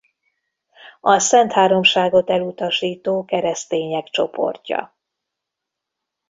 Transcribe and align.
A 1.01 1.19
Szentháromságot 1.19 2.29
elutasító 2.29 3.25
keresztények 3.25 4.05
csoportja. 4.05 4.95